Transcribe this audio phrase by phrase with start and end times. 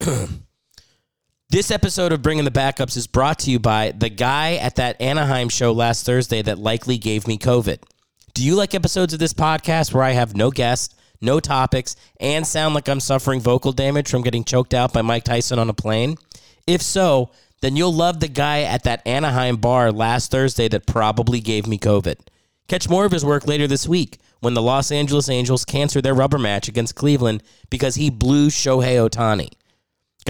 [1.50, 5.00] This episode of Bringing the Backups is brought to you by the guy at that
[5.00, 7.82] Anaheim show last Thursday that likely gave me COVID.
[8.34, 12.46] Do you like episodes of this podcast where I have no guests, no topics, and
[12.46, 15.74] sound like I'm suffering vocal damage from getting choked out by Mike Tyson on a
[15.74, 16.18] plane?
[16.68, 17.32] If so,
[17.62, 21.78] then you'll love the guy at that Anaheim bar last Thursday that probably gave me
[21.78, 22.20] COVID.
[22.68, 26.14] Catch more of his work later this week when the Los Angeles Angels cancel their
[26.14, 29.50] rubber match against Cleveland because he blew Shohei Ohtani.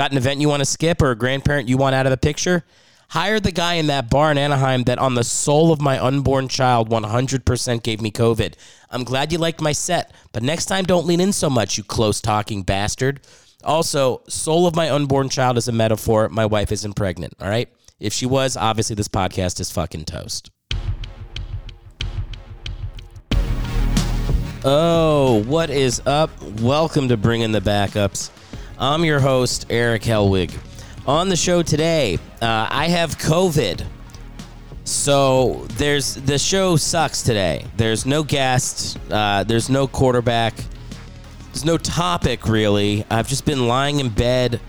[0.00, 2.16] Got an event you want to skip or a grandparent you want out of the
[2.16, 2.64] picture?
[3.10, 6.48] Hire the guy in that bar in Anaheim that on the soul of my unborn
[6.48, 8.54] child 100% gave me COVID.
[8.90, 11.84] I'm glad you liked my set, but next time don't lean in so much, you
[11.84, 13.20] close talking bastard.
[13.62, 16.30] Also, soul of my unborn child is a metaphor.
[16.30, 17.68] My wife isn't pregnant, all right?
[17.98, 20.50] If she was, obviously this podcast is fucking toast.
[24.64, 26.30] Oh, what is up?
[26.62, 28.30] Welcome to Bringing the Backups.
[28.82, 30.56] I'm your host, Eric Hellwig.
[31.06, 33.84] On the show today, uh, I have COVID.
[34.84, 37.66] So there's the show sucks today.
[37.76, 38.98] There's no guest.
[39.10, 40.54] Uh, there's no quarterback.
[41.48, 43.04] There's no topic really.
[43.10, 44.62] I've just been lying in bed,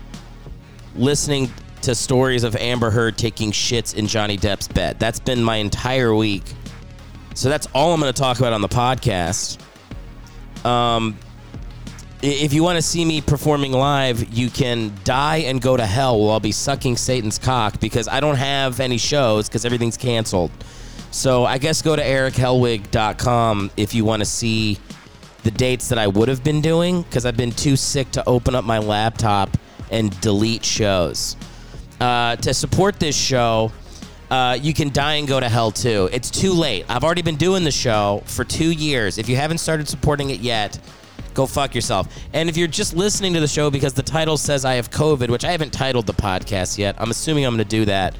[0.94, 4.98] listening to stories of Amber Heard taking shits in Johnny Depp's bed.
[4.98, 6.44] That's been my entire week.
[7.32, 9.58] So that's all I'm going to talk about on the podcast.
[10.66, 11.16] Um,
[12.22, 16.20] if you want to see me performing live, you can die and go to hell
[16.20, 20.52] while I'll be sucking Satan's cock because I don't have any shows because everything's canceled.
[21.10, 24.78] So I guess go to erichellwig.com if you want to see
[25.42, 28.54] the dates that I would have been doing because I've been too sick to open
[28.54, 29.50] up my laptop
[29.90, 31.36] and delete shows.
[32.00, 33.72] Uh, to support this show,
[34.30, 36.08] uh, you can die and go to hell too.
[36.12, 36.86] It's too late.
[36.88, 39.18] I've already been doing the show for two years.
[39.18, 40.78] If you haven't started supporting it yet,
[41.34, 42.08] go fuck yourself.
[42.32, 45.30] And if you're just listening to the show because the title says I have COVID,
[45.30, 48.16] which I haven't titled the podcast yet, I'm assuming I'm going to do that.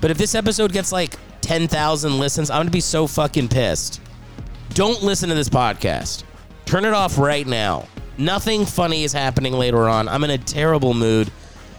[0.00, 4.00] But if this episode gets like 10,000 listens, I'm going to be so fucking pissed.
[4.70, 6.24] Don't listen to this podcast.
[6.64, 7.86] Turn it off right now.
[8.18, 10.08] Nothing funny is happening later on.
[10.08, 11.30] I'm in a terrible mood.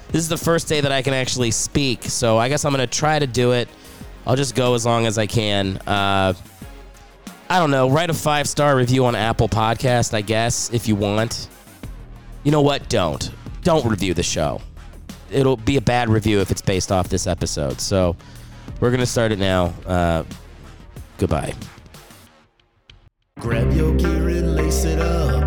[0.10, 2.88] This is the first day that I can actually speak, so I guess I'm going
[2.88, 3.68] to try to do it.
[4.26, 5.78] I'll just go as long as I can.
[5.86, 6.34] Uh,
[7.50, 7.90] I don't know.
[7.90, 11.48] Write a five star review on Apple Podcast, I guess, if you want.
[12.44, 12.90] You know what?
[12.90, 13.32] Don't.
[13.64, 14.62] Don't review the show.
[15.32, 17.80] It'll be a bad review if it's based off this episode.
[17.82, 18.16] So
[18.80, 19.74] we're going to start it now.
[19.86, 20.24] Uh,
[21.18, 21.54] goodbye.
[23.40, 25.47] Grab your gear and lace it up.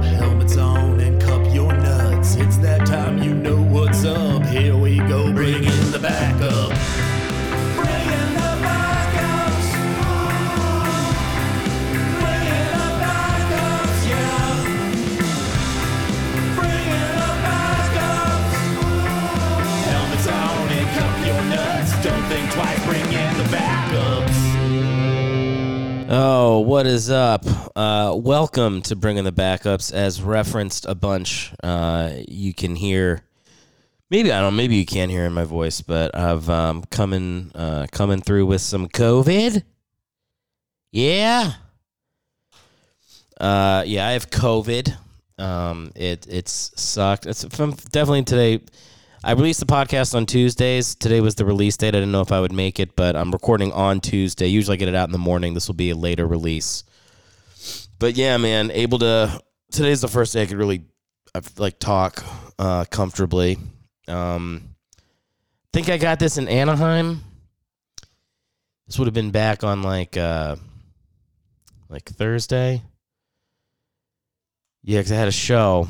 [26.23, 27.47] Oh, what is up?
[27.75, 29.91] Uh, welcome to Bringing the Backups.
[29.91, 33.23] As referenced a bunch, uh, you can hear.
[34.11, 34.55] Maybe I don't.
[34.55, 38.61] Maybe you can't hear in my voice, but I've um, coming uh, coming through with
[38.61, 39.63] some COVID.
[40.93, 41.55] Yeah.
[43.41, 44.95] Uh, yeah, I have COVID.
[45.39, 47.25] Um, it it's sucked.
[47.25, 48.61] It's from definitely today.
[49.23, 50.95] I released the podcast on Tuesdays.
[50.95, 51.89] Today was the release date.
[51.89, 54.47] I didn't know if I would make it, but I'm recording on Tuesday.
[54.47, 55.53] Usually I get it out in the morning.
[55.53, 56.85] This will be a later release.
[57.99, 60.85] But yeah, man, able to today's the first day I could really
[61.59, 62.25] like talk
[62.59, 63.59] uh comfortably.
[64.09, 64.75] Um
[65.75, 67.23] think I got this in Anaheim.
[68.87, 70.57] This would have been back on like uh
[71.91, 72.83] like Thursday.
[74.83, 75.89] Yeah, because I had a show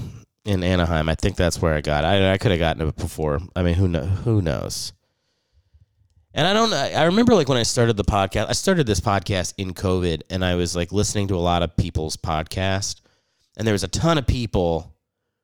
[0.51, 1.09] in Anaheim.
[1.09, 2.05] I think that's where I got.
[2.05, 3.41] I I could have gotten it before.
[3.55, 4.93] I mean, who know, who knows?
[6.35, 6.73] And I don't.
[6.73, 8.49] I remember like when I started the podcast.
[8.49, 11.77] I started this podcast in COVID, and I was like listening to a lot of
[11.77, 13.01] people's podcast,
[13.57, 14.97] and there was a ton of people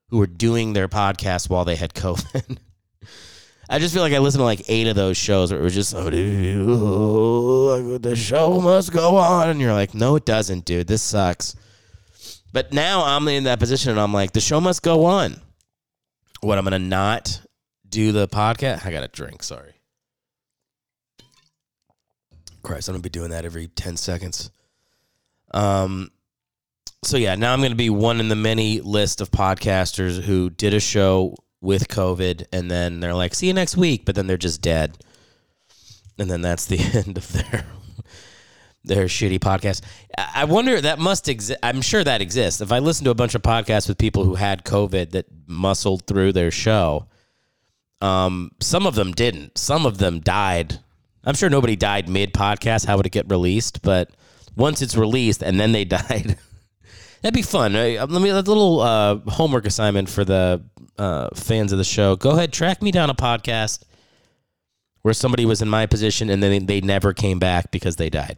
[0.09, 2.59] who were doing their podcast while they had COVID.
[3.69, 5.75] I just feel like I listened to like eight of those shows where it was
[5.75, 9.49] just, oh, dude, the show must go on.
[9.51, 10.87] And you're like, no, it doesn't, dude.
[10.87, 11.57] This sucks.
[12.53, 15.41] But now I'm in that position and I'm like, the show must go on.
[16.41, 17.41] What, I'm to not
[17.89, 18.87] do the podcast?
[18.87, 19.75] I got a drink, sorry.
[22.63, 24.51] Christ, I'm to be doing that every 10 seconds.
[25.53, 26.11] Um,
[27.05, 30.75] so yeah, now I'm to be one in the many list of podcasters who did
[30.75, 34.37] a show with COVID and then they're like, see you next week, but then they're
[34.37, 34.99] just dead.
[36.19, 37.65] And then that's the end of their
[38.87, 39.83] their shitty podcast.
[40.17, 41.59] I wonder that must exist.
[41.63, 42.61] I'm sure that exists.
[42.61, 46.07] If I listen to a bunch of podcasts with people who had COVID that muscled
[46.07, 47.07] through their show,
[48.01, 49.57] Um, some of them didn't.
[49.59, 50.81] Some of them died.
[51.25, 52.87] I'm sure nobody died mid podcast.
[52.87, 53.83] How would it get released?
[53.83, 54.11] But
[54.55, 56.37] once it's released and then they died,
[57.23, 57.75] that'd be fun.
[57.75, 60.63] Uh, Let me a little uh, homework assignment for the
[60.99, 62.17] uh, fans of the show.
[62.17, 63.83] Go ahead, track me down a podcast
[65.03, 68.37] where somebody was in my position and then they never came back because they died.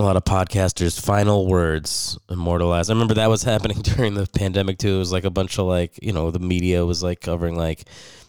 [0.00, 2.90] A lot of podcasters' final words immortalized.
[2.90, 4.96] I remember that was happening during the pandemic too.
[4.96, 7.84] It was like a bunch of like, you know, the media was like covering like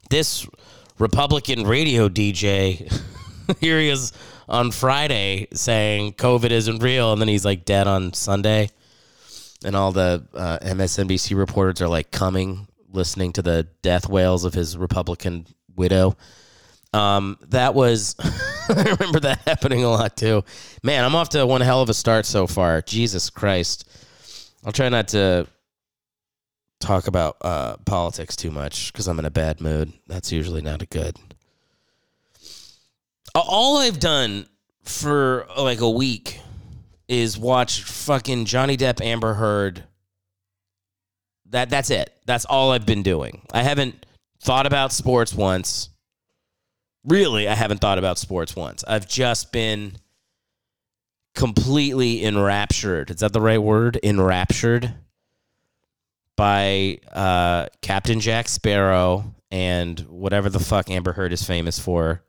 [0.09, 0.47] this
[0.99, 2.91] Republican radio DJ.
[3.59, 4.13] Here he is
[4.47, 8.69] on Friday saying COVID isn't real, and then he's like dead on Sunday.
[9.63, 14.53] And all the uh, MSNBC reporters are like coming, listening to the death wails of
[14.53, 16.17] his Republican widow.
[16.93, 18.15] Um, that was,
[18.69, 20.43] I remember that happening a lot too.
[20.83, 22.81] Man, I'm off to one hell of a start so far.
[22.81, 23.89] Jesus Christ.
[24.65, 25.47] I'll try not to
[26.79, 29.93] talk about uh, politics too much because I'm in a bad mood.
[30.07, 31.17] That's usually not a good.
[33.33, 34.47] All I've done
[34.83, 36.39] for like a week
[37.07, 39.83] is watch fucking Johnny Depp, Amber Heard.
[41.49, 42.13] That that's it.
[42.25, 43.41] That's all I've been doing.
[43.53, 44.05] I haven't
[44.41, 45.89] thought about sports once
[47.05, 48.83] really, I haven't thought about sports once.
[48.87, 49.93] I've just been
[51.35, 53.09] completely enraptured.
[53.09, 53.99] Is that the right word?
[54.03, 54.93] Enraptured
[56.35, 62.23] by uh, Captain Jack Sparrow and whatever the fuck Amber Heard is famous for.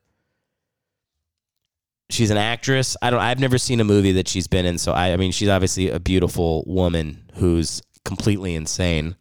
[2.10, 2.96] She's an actress.
[3.00, 3.20] I don't.
[3.20, 4.76] I've never seen a movie that she's been in.
[4.76, 5.12] So I.
[5.12, 9.16] I mean, she's obviously a beautiful woman who's completely insane.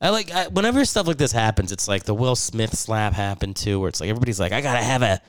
[0.00, 1.72] I like I, whenever stuff like this happens.
[1.72, 4.84] It's like the Will Smith slap happened too, where it's like everybody's like, "I gotta
[4.84, 5.20] have a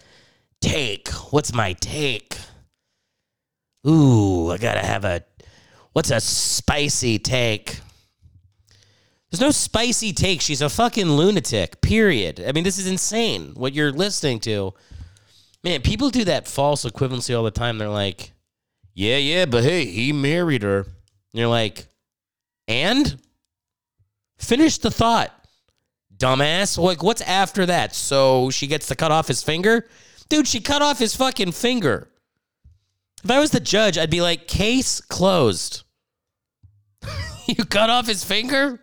[0.61, 1.07] take.
[1.31, 2.37] What's my take?
[3.87, 5.23] Ooh, I gotta have a
[5.93, 7.79] what's a spicy take."
[9.31, 10.41] There's no spicy take.
[10.41, 11.81] She's a fucking lunatic.
[11.81, 12.43] Period.
[12.45, 13.53] I mean, this is insane.
[13.55, 14.73] What you're listening to,
[15.63, 15.81] man.
[15.81, 17.77] People do that false equivalency all the time.
[17.77, 18.33] They're like,
[18.93, 21.87] "Yeah, yeah, but hey, he married her." And you're like,
[22.67, 23.21] "And."
[24.38, 25.34] Finish the thought,
[26.18, 26.78] dumbass.
[26.78, 27.95] Like, what's after that?
[27.95, 29.88] So she gets to cut off his finger?
[30.30, 32.10] Dude, she cut off his fucking finger.
[33.24, 35.84] If I was the judge, I'd be like, case closed.
[37.48, 38.80] you cut off his finger?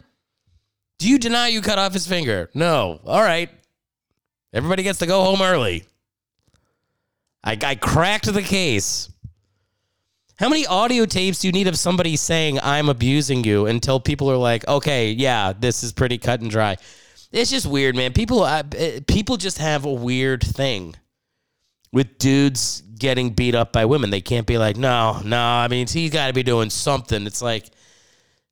[0.99, 2.51] Do you deny you cut off his finger?
[2.55, 3.01] No.
[3.05, 3.51] All right.
[4.53, 5.85] Everybody gets to go home early.
[7.43, 9.11] I, I cracked the case.
[10.37, 14.29] How many audio tapes do you need of somebody saying I'm abusing you until people
[14.31, 16.77] are like, okay, yeah, this is pretty cut and dry?
[17.31, 18.13] It's just weird, man.
[18.13, 18.65] People, uh,
[19.07, 20.97] people just have a weird thing
[21.93, 24.11] with dudes getting beat up by women.
[24.11, 25.39] They can't be like, no, no.
[25.39, 27.27] I mean, he's got to be doing something.
[27.27, 27.71] It's like,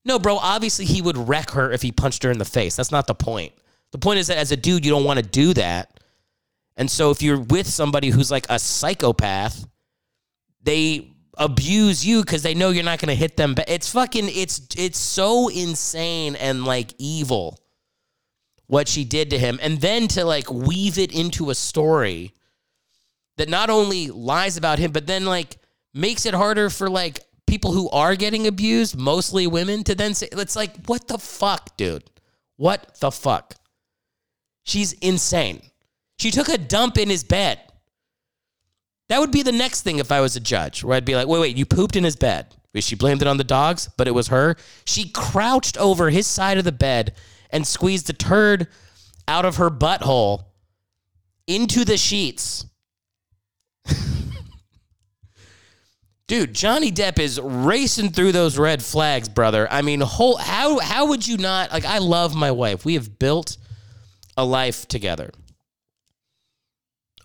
[0.04, 0.36] no, bro.
[0.36, 2.76] Obviously, he would wreck her if he punched her in the face.
[2.76, 3.52] That's not the point.
[3.90, 6.00] The point is that as a dude, you don't want to do that.
[6.76, 9.66] And so, if you're with somebody who's like a psychopath,
[10.62, 13.54] they abuse you because they know you're not going to hit them.
[13.54, 17.58] But it's fucking it's it's so insane and like evil
[18.66, 22.32] what she did to him, and then to like weave it into a story
[23.36, 25.58] that not only lies about him, but then like
[25.92, 30.28] makes it harder for like people who are getting abused, mostly women, to then say
[30.32, 32.04] it's like what the fuck, dude?
[32.56, 33.54] What the fuck?
[34.64, 35.60] She's insane.
[36.18, 37.60] She took a dump in his bed.
[39.12, 41.28] That would be the next thing if I was a judge, where I'd be like,
[41.28, 42.46] wait, wait, you pooped in his bed.
[42.76, 44.56] She blamed it on the dogs, but it was her.
[44.86, 47.14] She crouched over his side of the bed
[47.50, 48.68] and squeezed a turd
[49.28, 50.46] out of her butthole
[51.46, 52.64] into the sheets.
[56.26, 59.68] Dude, Johnny Depp is racing through those red flags, brother.
[59.70, 62.86] I mean, whole, how how would you not like I love my wife.
[62.86, 63.58] We have built
[64.38, 65.32] a life together.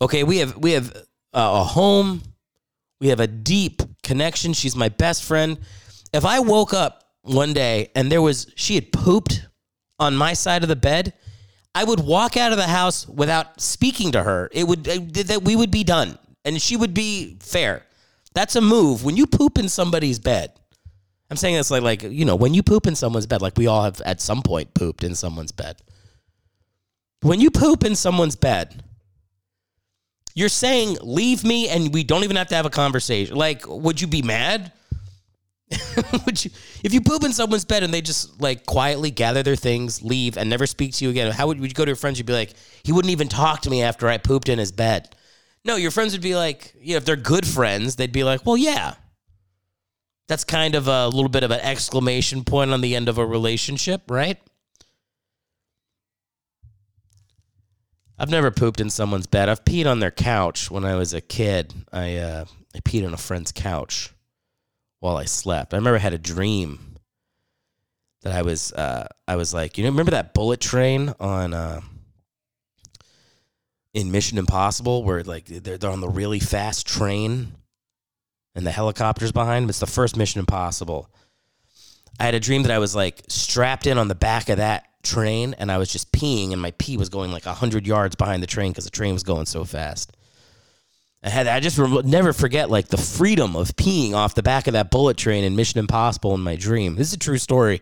[0.02, 2.22] Okay, we have we have Uh, a home.
[3.00, 4.54] We have a deep connection.
[4.54, 5.60] She's my best friend.
[6.14, 9.46] If I woke up one day and there was, she had pooped
[10.00, 11.14] on my side of the bed,
[11.76, 14.50] I would walk out of the house without speaking to her.
[14.52, 17.84] It would, uh, that we would be done and she would be fair.
[18.34, 19.04] That's a move.
[19.04, 20.54] When you poop in somebody's bed,
[21.30, 23.68] I'm saying this like, like, you know, when you poop in someone's bed, like we
[23.68, 25.78] all have at some point pooped in someone's bed.
[27.22, 28.84] When you poop in someone's bed,
[30.38, 33.36] you're saying leave me and we don't even have to have a conversation.
[33.36, 34.72] Like, would you be mad?
[36.28, 36.52] would you
[36.84, 40.38] if you poop in someone's bed and they just like quietly gather their things, leave,
[40.38, 41.32] and never speak to you again?
[41.32, 42.20] How would, would you go to your friends?
[42.20, 42.54] You'd be like,
[42.84, 45.16] he wouldn't even talk to me after I pooped in his bed.
[45.66, 48.46] No, your friends would be like, you know, if they're good friends, they'd be like,
[48.46, 48.94] well, yeah.
[50.28, 53.26] That's kind of a little bit of an exclamation point on the end of a
[53.26, 54.38] relationship, right?
[58.20, 59.48] I've never pooped in someone's bed.
[59.48, 61.74] I've peed on their couch when I was a kid.
[61.92, 62.46] I uh,
[62.76, 64.14] I peed on a friend's couch
[65.00, 65.74] while I slept.
[65.74, 66.96] I remember I had a dream
[68.24, 71.82] that I was uh, I was like, you know, remember that bullet train on uh,
[73.94, 77.54] in Mission Impossible where like they're, they're on the really fast train
[78.56, 79.70] and the helicopters behind them.
[79.70, 81.10] It's the first Mission Impossible.
[82.20, 84.88] I had a dream that I was like strapped in on the back of that
[85.08, 88.44] train and I was just peeing and my pee was going like 100 yards behind
[88.44, 90.16] the train because the train was going so fast.
[91.24, 94.68] I had I just re- never forget like the freedom of peeing off the back
[94.68, 96.96] of that bullet train in Mission Impossible in my dream.
[96.96, 97.82] This is a true story.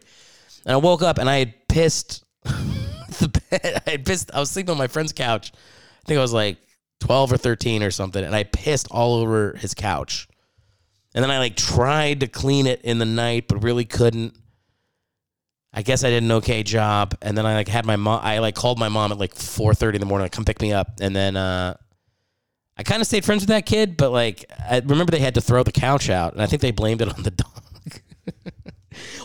[0.65, 3.81] And I woke up and I had pissed the bed.
[3.85, 4.31] I had pissed.
[4.33, 5.51] I was sleeping on my friend's couch.
[5.53, 6.57] I think I was like
[7.01, 10.27] 12 or 13 or something, and I pissed all over his couch.
[11.13, 14.35] And then I like tried to clean it in the night, but really couldn't.
[15.77, 17.15] I guess I did an okay job.
[17.21, 18.21] And then I like had my mom.
[18.23, 20.71] I like called my mom at like 4:30 in the morning to come pick me
[20.71, 20.93] up.
[21.01, 21.75] And then uh,
[22.77, 25.41] I kind of stayed friends with that kid, but like I remember they had to
[25.41, 27.49] throw the couch out, and I think they blamed it on the dog.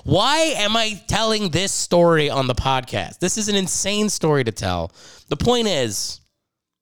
[0.03, 3.21] Why am I telling this story on the podcast?
[3.21, 4.93] This is an insane story to tell.
[5.29, 6.21] The point is,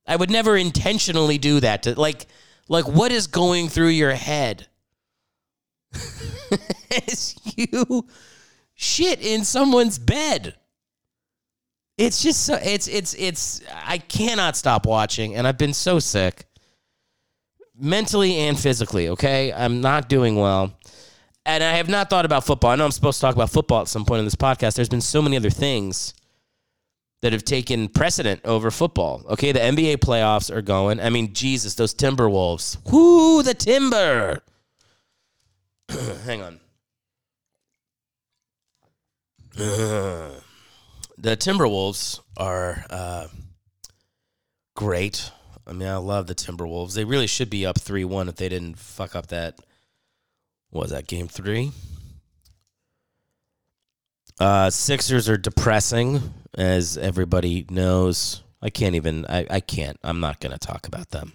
[0.06, 1.82] I would never intentionally do that.
[1.82, 2.26] To like,
[2.68, 4.66] like what is going through your head?
[7.06, 8.06] As you
[8.80, 10.54] shit in someone's bed.
[11.98, 16.46] It's just so it's it's it's I cannot stop watching and I've been so sick
[17.76, 19.52] mentally and physically, okay?
[19.52, 20.78] I'm not doing well.
[21.44, 22.70] And I have not thought about football.
[22.70, 24.76] I know I'm supposed to talk about football at some point in this podcast.
[24.76, 26.14] There's been so many other things
[27.22, 29.24] that have taken precedent over football.
[29.30, 31.00] Okay, the NBA playoffs are going.
[31.00, 32.78] I mean, Jesus, those Timberwolves.
[32.92, 34.42] Whoo, the Timber.
[36.24, 36.60] Hang on.
[39.58, 40.40] the
[41.18, 43.26] Timberwolves are uh,
[44.76, 45.32] great.
[45.66, 46.94] I mean, I love the Timberwolves.
[46.94, 49.58] They really should be up 3 1 if they didn't fuck up that.
[50.70, 51.72] What was that, game three?
[54.38, 56.20] Uh, Sixers are depressing,
[56.56, 58.44] as everybody knows.
[58.62, 59.98] I can't even, I, I can't.
[60.04, 61.32] I'm not going to talk about them.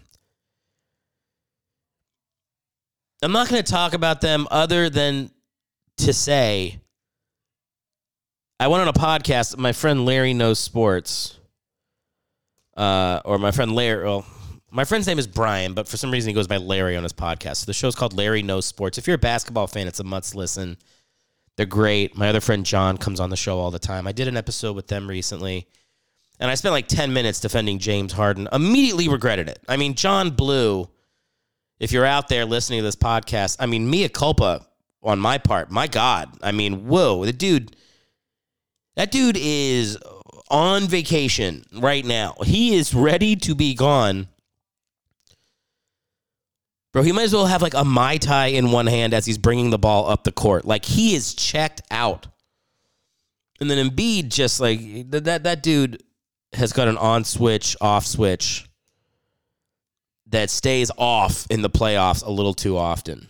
[3.21, 5.29] I'm not going to talk about them other than
[5.97, 6.79] to say
[8.63, 9.57] I went on a podcast.
[9.57, 11.37] My friend Larry knows sports,
[12.77, 14.05] uh, or my friend Larry.
[14.05, 14.25] Well,
[14.71, 17.11] my friend's name is Brian, but for some reason he goes by Larry on his
[17.11, 17.57] podcast.
[17.57, 18.97] So the show's called Larry Knows Sports.
[18.97, 20.77] If you're a basketball fan, it's a must listen.
[21.57, 22.15] They're great.
[22.15, 24.07] My other friend John comes on the show all the time.
[24.07, 25.67] I did an episode with them recently,
[26.39, 28.47] and I spent like 10 minutes defending James Harden.
[28.53, 29.59] Immediately regretted it.
[29.67, 30.87] I mean, John Blue,
[31.81, 34.65] if you're out there listening to this podcast, I mean, mea culpa
[35.01, 35.69] on my part.
[35.69, 36.29] My God.
[36.41, 37.75] I mean, whoa, the dude,
[38.95, 39.97] that dude is
[40.49, 42.35] on vacation right now.
[42.43, 44.27] He is ready to be gone.
[46.91, 49.39] Bro, he might as well have like a Mai Tai in one hand as he's
[49.39, 50.63] bringing the ball up the court.
[50.63, 52.27] Like he is checked out.
[53.59, 56.03] And then Embiid just like that that, dude
[56.53, 58.69] has got an on switch, off switch
[60.27, 63.27] that stays off in the playoffs a little too often.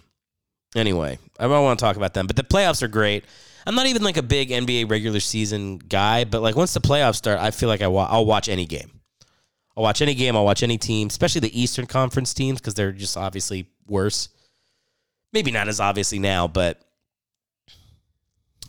[0.75, 3.24] Anyway, I don't want to talk about them, but the playoffs are great.
[3.65, 7.15] I'm not even like a big NBA regular season guy, but like once the playoffs
[7.15, 8.91] start, I feel like I wa- I'll watch any game.
[9.75, 10.36] I'll watch any game.
[10.36, 14.29] I'll watch any team, especially the Eastern Conference teams because they're just obviously worse.
[15.32, 16.79] Maybe not as obviously now, but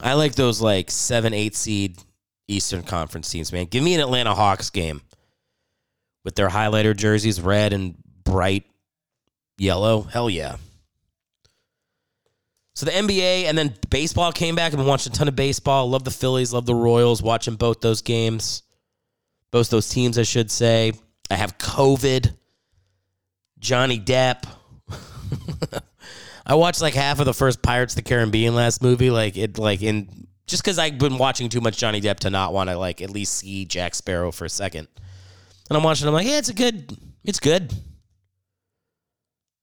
[0.01, 1.99] I like those like seven, eight seed
[2.49, 3.67] Eastern Conference teams, man.
[3.67, 5.03] Give me an Atlanta Hawks game
[6.25, 8.65] with their highlighter jerseys, red and bright
[9.59, 10.03] yellow.
[10.03, 10.57] Hell yeah.
[12.75, 14.73] So the NBA and then baseball came back.
[14.73, 15.89] I've been watching a ton of baseball.
[15.89, 18.63] Love the Phillies, love the Royals, watching both those games.
[19.53, 20.93] Both those teams, I should say.
[21.31, 22.35] I have COVID.
[23.61, 24.45] Johnny Depp.
[26.47, 29.57] I watched like half of the first Pirates of the Caribbean last movie, like it,
[29.57, 32.77] like in just because I've been watching too much Johnny Depp to not want to
[32.77, 34.89] like at least see Jack Sparrow for a second.
[35.71, 36.07] And I'm watching.
[36.07, 36.97] I'm like, yeah, it's a good.
[37.25, 37.73] It's good.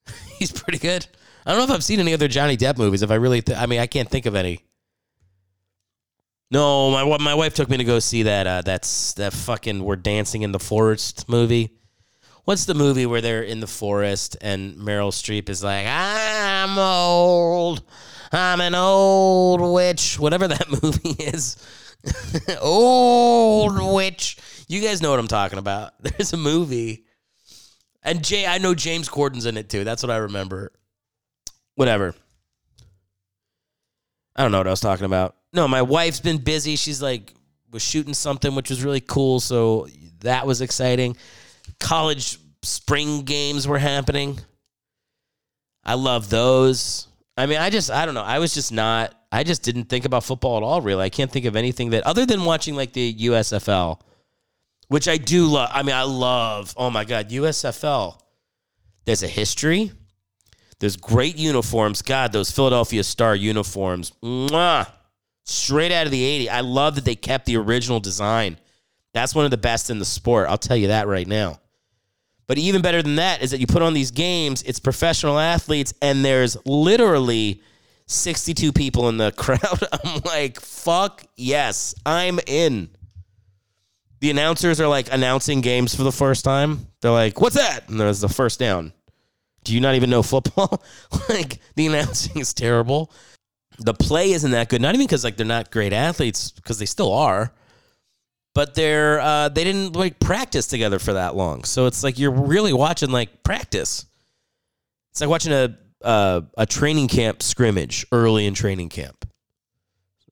[0.39, 1.05] He's pretty good.
[1.45, 3.01] I don't know if I've seen any other Johnny Depp movies.
[3.01, 4.65] If I really, th- I mean, I can't think of any.
[6.51, 8.45] No, my my wife took me to go see that.
[8.45, 11.71] Uh, that's that fucking "We're Dancing in the Forest" movie.
[12.43, 17.83] What's the movie where they're in the forest and Meryl Streep is like, "I'm old,
[18.31, 21.55] I'm an old witch," whatever that movie is.
[22.61, 24.37] old witch.
[24.67, 25.93] You guys know what I'm talking about.
[26.01, 27.05] There's a movie,
[28.03, 29.83] and Jay, I know James Corden's in it too.
[29.83, 30.71] That's what I remember.
[31.75, 32.13] Whatever.
[34.35, 35.35] I don't know what I was talking about.
[35.53, 36.75] No, my wife's been busy.
[36.75, 37.33] She's like
[37.71, 39.39] was shooting something which was really cool.
[39.39, 39.87] So
[40.21, 41.17] that was exciting.
[41.79, 44.39] College spring games were happening.
[45.83, 47.07] I love those.
[47.37, 48.23] I mean, I just, I don't know.
[48.23, 51.03] I was just not, I just didn't think about football at all, really.
[51.03, 53.99] I can't think of anything that, other than watching like the USFL,
[54.89, 55.69] which I do love.
[55.71, 58.19] I mean, I love, oh my God, USFL.
[59.05, 59.91] There's a history.
[60.81, 62.01] There's great uniforms.
[62.01, 64.13] God, those Philadelphia Star uniforms.
[64.23, 64.87] Mwah,
[65.45, 66.49] straight out of the 80s.
[66.49, 68.57] I love that they kept the original design.
[69.13, 70.49] That's one of the best in the sport.
[70.49, 71.59] I'll tell you that right now.
[72.47, 75.93] But even better than that is that you put on these games, it's professional athletes,
[76.01, 77.61] and there's literally
[78.07, 79.83] 62 people in the crowd.
[80.03, 82.89] I'm like, fuck yes, I'm in.
[84.19, 86.87] The announcers are like announcing games for the first time.
[87.01, 87.87] They're like, what's that?
[87.87, 88.93] And there's the first down.
[89.63, 90.83] Do you not even know football?
[91.29, 93.11] like, the announcing is terrible.
[93.79, 94.81] The play isn't that good.
[94.81, 97.53] Not even because like they're not great athletes, because they still are
[98.53, 101.63] but they're uh, they didn't like practice together for that long.
[101.63, 104.05] So it's like you're really watching like practice.
[105.11, 109.27] It's like watching a uh, a training camp scrimmage early in training camp.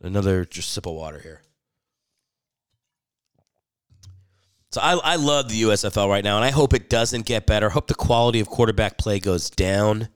[0.02, 1.42] Another just sip of water here.
[4.72, 7.68] So I, I love the USFL right now, and I hope it doesn't get better.
[7.68, 10.10] I hope the quality of quarterback play goes down.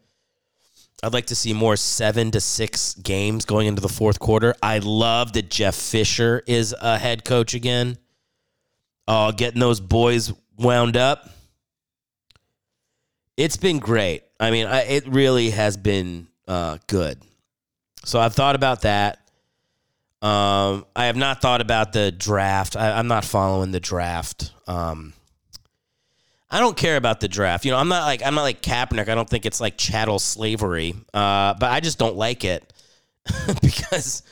[1.01, 4.55] I'd like to see more seven to six games going into the fourth quarter.
[4.61, 7.97] I love that Jeff Fisher is a head coach again.
[9.07, 11.29] Oh, getting those boys wound up.
[13.35, 14.23] It's been great.
[14.39, 17.19] I mean, I, it really has been uh, good.
[18.05, 19.19] So I've thought about that.
[20.23, 22.77] Um, I have not thought about the draft.
[22.77, 24.53] I, am not following the draft.
[24.67, 25.11] Um,
[26.49, 27.65] I don't care about the draft.
[27.65, 29.09] You know, I'm not like I'm not like Kaepernick.
[29.09, 30.95] I don't think it's like chattel slavery.
[31.13, 32.71] Uh, but I just don't like it
[33.61, 34.23] because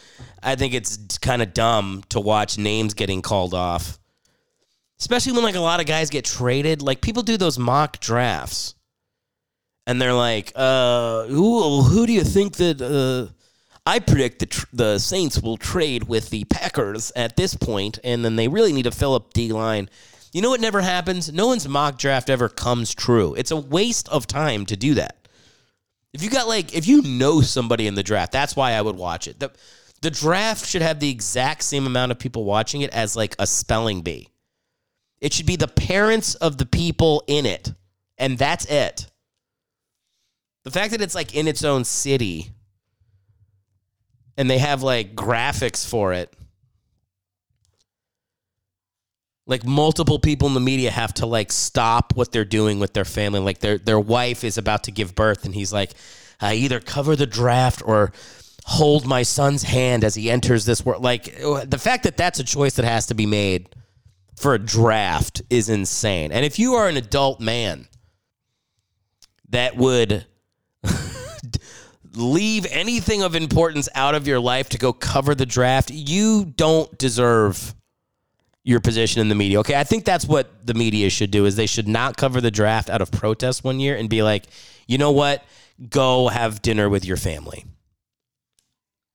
[0.41, 3.99] I think it's kind of dumb to watch names getting called off.
[4.97, 6.81] Especially when like a lot of guys get traded.
[6.81, 8.75] Like people do those mock drafts.
[9.85, 13.33] And they're like, uh, who, who do you think that uh,
[13.85, 18.23] I predict the, tr- the Saints will trade with the Packers at this point, and
[18.23, 19.89] then they really need to fill up D line.
[20.31, 21.31] You know what never happens?
[21.33, 23.33] No one's mock draft ever comes true.
[23.33, 25.27] It's a waste of time to do that.
[26.13, 28.97] If you got like, if you know somebody in the draft, that's why I would
[28.97, 29.39] watch it.
[29.39, 29.51] The,
[30.01, 33.47] the draft should have the exact same amount of people watching it as like a
[33.47, 34.29] spelling bee.
[35.19, 37.73] It should be the parents of the people in it,
[38.17, 39.07] and that's it.
[40.63, 42.51] The fact that it's like in its own city
[44.41, 46.33] and they have like graphics for it.
[49.45, 53.05] Like multiple people in the media have to like stop what they're doing with their
[53.05, 53.39] family.
[53.39, 55.91] Like their their wife is about to give birth and he's like
[56.39, 58.13] I either cover the draft or
[58.65, 62.43] hold my son's hand as he enters this world like the fact that that's a
[62.43, 63.75] choice that has to be made
[64.35, 66.31] for a draft is insane.
[66.31, 67.87] And if you are an adult man
[69.49, 70.25] that would
[72.13, 76.97] leave anything of importance out of your life to go cover the draft you don't
[76.97, 77.73] deserve
[78.63, 79.59] your position in the media.
[79.59, 82.51] Okay, I think that's what the media should do is they should not cover the
[82.51, 84.45] draft out of protest one year and be like,
[84.87, 85.43] "You know what?
[85.89, 87.65] Go have dinner with your family.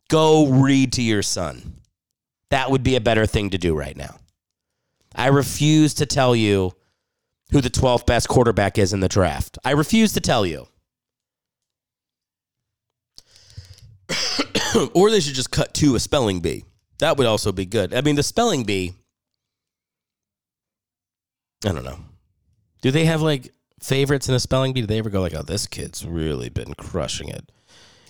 [0.09, 1.81] Go read to your son."
[2.51, 4.19] That would be a better thing to do right now.
[5.15, 6.73] I refuse to tell you
[7.53, 9.59] who the 12th best quarterback is in the draft.
[9.65, 10.69] I refuse to tell you.
[14.95, 16.65] or they should just cut to a spelling bee.
[16.99, 17.93] That would also be good.
[17.95, 18.95] I mean, the spelling bee
[21.65, 21.99] I don't know.
[22.83, 24.83] Do they have like favorites in a spelling bee?
[24.83, 27.51] Do they ever go like, "Oh, this kid's really been crushing it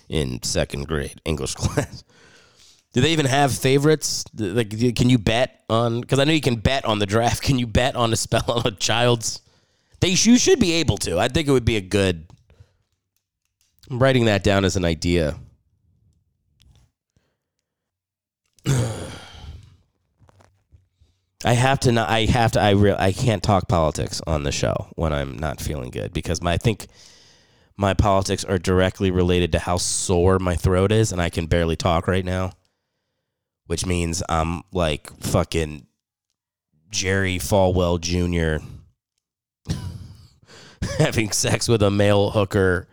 [0.09, 2.03] in second grade English class"?
[2.93, 4.25] Do they even have favorites?
[4.35, 6.01] Like, can you bet on?
[6.01, 7.41] Because I know you can bet on the draft.
[7.47, 9.41] Can you bet on a spell on a child's?
[9.99, 11.19] They you should be able to.
[11.19, 12.27] I think it would be a good.
[13.89, 15.35] I'm writing that down as an idea.
[21.45, 22.09] I have to not.
[22.09, 22.61] I have to.
[22.61, 22.95] I real.
[22.97, 26.57] I can't talk politics on the show when I'm not feeling good because my I
[26.57, 26.87] think
[27.75, 31.75] my politics are directly related to how sore my throat is, and I can barely
[31.75, 32.53] talk right now.
[33.67, 35.85] Which means I'm like fucking
[36.89, 38.65] Jerry Falwell Jr.
[40.97, 42.87] having sex with a male hooker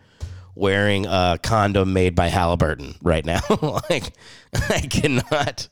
[0.53, 3.41] wearing a condom made by Halliburton right now.
[3.89, 4.13] like
[4.53, 5.67] I cannot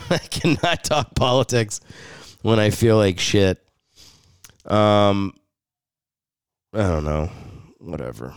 [0.10, 1.80] I cannot talk politics
[2.42, 3.58] when I feel like shit.
[4.66, 5.34] Um,
[6.72, 7.30] I don't know.
[7.78, 8.34] Whatever.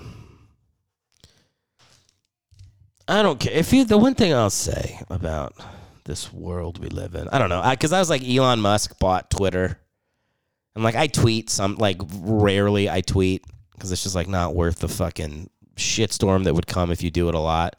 [3.07, 3.53] I don't care.
[3.53, 5.53] If you, the one thing I'll say about
[6.05, 8.97] this world we live in, I don't know, because I, I was like Elon Musk
[8.99, 9.79] bought Twitter,
[10.73, 14.79] And like I tweet some like rarely I tweet because it's just like not worth
[14.79, 17.75] the fucking shitstorm that would come if you do it a lot.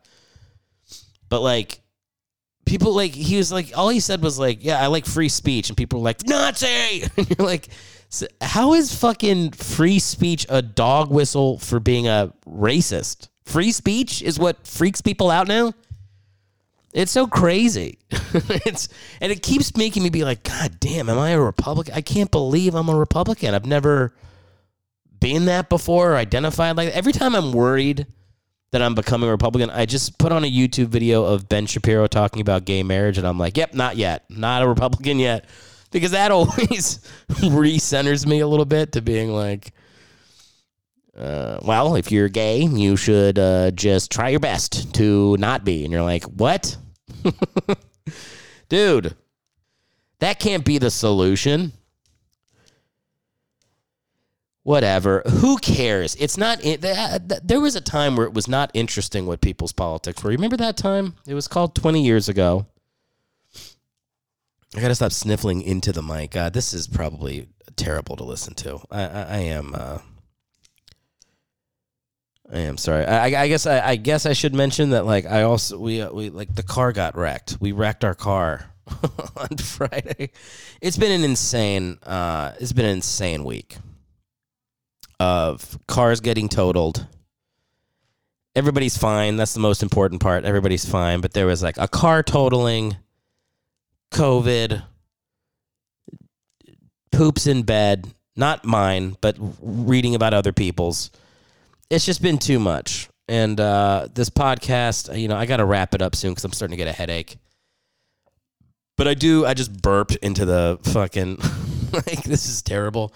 [1.29, 1.81] But like
[2.67, 5.71] people like he was like all he said was like yeah I like free speech
[5.71, 7.69] and people were like Nazi and you're like
[8.41, 13.29] how is fucking free speech a dog whistle for being a racist?
[13.45, 15.73] Free speech is what freaks people out now.
[16.93, 17.99] It's so crazy.
[18.11, 18.89] it's
[19.21, 21.95] and it keeps making me be like, God damn, am I a Republican?
[21.95, 23.55] I can't believe I'm a Republican.
[23.55, 24.15] I've never
[25.21, 28.07] been that before or identified like every time I'm worried
[28.73, 32.07] that I'm becoming a Republican, I just put on a YouTube video of Ben Shapiro
[32.07, 34.25] talking about gay marriage and I'm like, yep, not yet.
[34.29, 35.47] Not a Republican yet.
[35.93, 37.01] Because that always
[37.43, 39.73] re-centers me a little bit to being like,
[41.17, 45.85] uh, well, if you're gay, you should uh, just try your best to not be.
[45.85, 46.77] And you're like, what?
[48.69, 49.15] Dude,
[50.19, 51.73] that can't be the solution.
[54.67, 55.23] Whatever.
[55.29, 56.17] Who cares?
[56.17, 56.59] It's not.
[56.65, 60.31] It, there was a time where it was not interesting what people's politics were.
[60.31, 61.15] Remember that time?
[61.25, 62.67] It was called 20 years ago.
[64.75, 66.33] I gotta stop sniffling into the mic.
[66.33, 68.81] God, this is probably terrible to listen to.
[68.91, 69.73] I, I, I am.
[69.73, 69.99] Uh,
[72.53, 73.05] I am sorry.
[73.05, 76.11] I, I guess I, I, guess I should mention that like I also we uh,
[76.11, 77.57] we like the car got wrecked.
[77.61, 78.73] We wrecked our car
[79.37, 80.33] on Friday.
[80.81, 82.01] It's been an insane.
[82.03, 83.77] Uh, it's been an insane week
[85.21, 87.07] of cars getting totaled.
[88.55, 89.37] Everybody's fine.
[89.37, 90.45] That's the most important part.
[90.45, 91.21] Everybody's fine.
[91.21, 92.97] But there was like a car totaling,
[94.13, 94.83] COVID,
[97.13, 98.07] poops in bed.
[98.39, 101.11] Not mine, but reading about other people's
[101.91, 103.09] it's just been too much.
[103.29, 106.53] And uh, this podcast, you know, I got to wrap it up soon because I'm
[106.53, 107.37] starting to get a headache.
[108.97, 111.37] But I do, I just burped into the fucking,
[111.93, 113.13] like, this is terrible.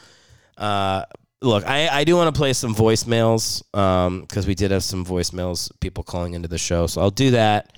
[0.58, 1.04] Uh,
[1.42, 5.04] look, I, I do want to play some voicemails because um, we did have some
[5.04, 6.86] voicemails, people calling into the show.
[6.86, 7.76] So I'll do that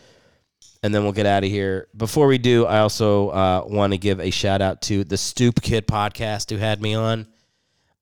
[0.83, 1.89] and then we'll get out of here.
[1.97, 5.63] Before we do, I also uh, want to give a shout out to the Stoop
[5.63, 7.27] Kid podcast who had me on.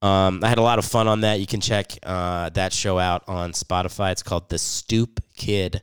[0.02, 1.40] Um, I had a lot of fun on that.
[1.40, 4.12] You can check uh, that show out on Spotify.
[4.12, 5.82] It's called the Stoop Kid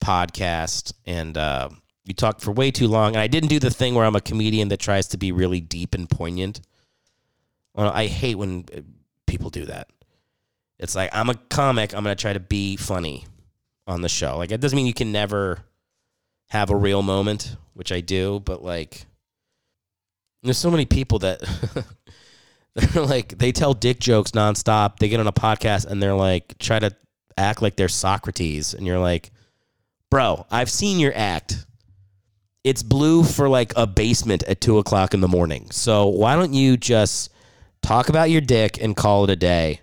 [0.00, 1.68] Podcast, and uh,
[2.06, 3.14] we talked for way too long.
[3.14, 5.60] And I didn't do the thing where I'm a comedian that tries to be really
[5.60, 6.60] deep and poignant.
[7.76, 8.80] I hate when uh,
[9.26, 9.88] people do that.
[10.78, 11.94] It's like I'm a comic.
[11.94, 13.26] I'm gonna try to be funny
[13.86, 14.38] on the show.
[14.38, 15.58] Like it doesn't mean you can never
[16.50, 19.06] have a real moment, which I do, but like
[20.42, 21.42] there's so many people that
[22.74, 24.98] They're like they tell dick jokes nonstop.
[24.98, 26.94] They get on a podcast and they're like try to
[27.36, 29.30] act like they're Socrates, and you're like,
[30.10, 31.66] bro, I've seen your act.
[32.64, 35.70] It's blue for like a basement at two o'clock in the morning.
[35.70, 37.30] So why don't you just
[37.84, 39.80] talk about your dick and call it a day?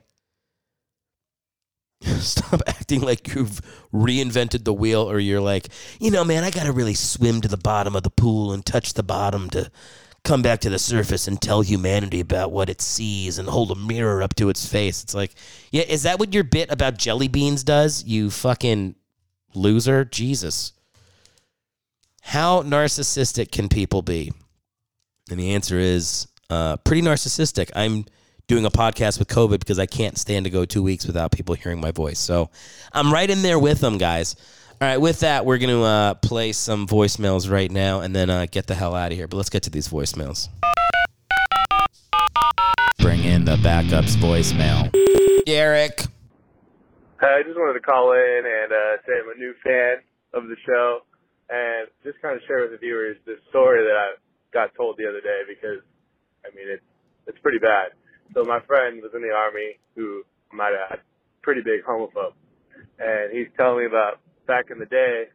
[2.01, 3.61] Stop acting like you've
[3.93, 5.67] reinvented the wheel or you're like,
[5.99, 8.65] you know, man, I got to really swim to the bottom of the pool and
[8.65, 9.69] touch the bottom to
[10.23, 13.75] come back to the surface and tell humanity about what it sees and hold a
[13.75, 15.03] mirror up to its face.
[15.03, 15.35] It's like,
[15.71, 18.03] yeah, is that what your bit about jelly beans does?
[18.03, 18.95] You fucking
[19.53, 20.05] loser.
[20.05, 20.73] Jesus.
[22.21, 24.31] How narcissistic can people be?
[25.29, 27.71] And the answer is uh, pretty narcissistic.
[27.75, 28.05] I'm
[28.47, 31.55] doing a podcast with COVID because I can't stand to go two weeks without people
[31.55, 32.19] hearing my voice.
[32.19, 32.49] So
[32.91, 34.35] I'm right in there with them, guys.
[34.81, 38.29] All right, with that, we're going to uh, play some voicemails right now and then
[38.29, 39.27] uh, get the hell out of here.
[39.27, 40.49] But let's get to these voicemails.
[42.99, 44.91] Bring in the backups voicemail.
[45.45, 46.05] Derek.
[47.21, 49.97] I just wanted to call in and uh, say I'm a new fan
[50.33, 51.01] of the show
[51.51, 54.15] and just kind of share with the viewers this story that I
[54.51, 55.83] got told the other day because,
[56.45, 56.83] I mean, it's,
[57.27, 57.93] it's pretty bad.
[58.33, 60.23] So my friend was in the army who
[60.53, 60.99] might have had
[61.41, 62.37] pretty big homophobe.
[62.99, 65.29] And he's telling me about back in the day,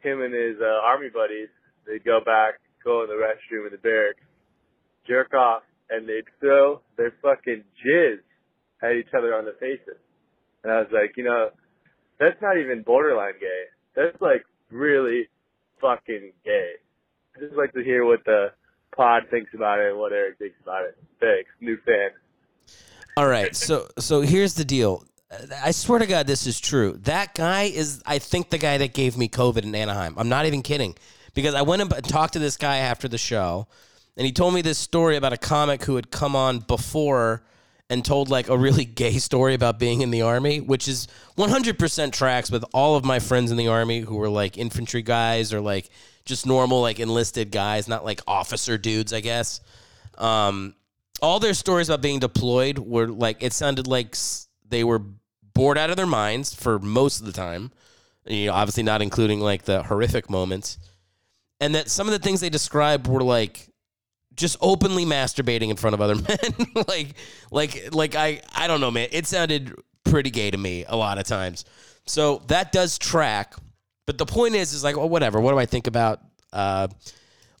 [0.00, 1.48] him and his uh, army buddies,
[1.86, 4.22] they'd go back, go in the restroom in the barracks,
[5.06, 8.18] jerk off, and they'd throw their fucking jizz
[8.82, 9.98] at each other on the faces.
[10.62, 11.50] And I was like, you know,
[12.20, 13.62] that's not even borderline gay.
[13.96, 15.28] That's like really
[15.80, 16.70] fucking gay.
[17.36, 18.48] I just like to hear what the
[18.98, 20.98] pod thinks about it what Eric thinks about it.
[21.20, 22.10] Thanks, new fan.
[23.16, 25.04] All right, so so here's the deal.
[25.62, 26.98] I swear to God, this is true.
[27.02, 30.14] That guy is, I think, the guy that gave me COVID in Anaheim.
[30.16, 30.94] I'm not even kidding.
[31.34, 33.68] Because I went and talked to this guy after the show,
[34.16, 37.42] and he told me this story about a comic who had come on before
[37.90, 41.06] and told like a really gay story about being in the army, which is
[41.36, 45.52] 100% tracks with all of my friends in the army who were like infantry guys
[45.52, 45.90] or like
[46.28, 49.60] just normal like enlisted guys, not like officer dudes, I guess.
[50.16, 50.74] Um,
[51.20, 54.16] all their stories about being deployed were like it sounded like
[54.68, 55.00] they were
[55.54, 57.72] bored out of their minds for most of the time.
[58.26, 60.78] You know, obviously not including like the horrific moments,
[61.60, 63.68] and that some of the things they described were like
[64.38, 66.84] just openly masturbating in front of other men.
[66.86, 67.08] like,
[67.50, 69.08] like, like I, I don't know, man.
[69.10, 71.64] It sounded pretty gay to me a lot of times.
[72.06, 73.54] So that does track.
[74.08, 75.38] But the point is, is like, well, whatever.
[75.38, 76.88] What do I think about uh,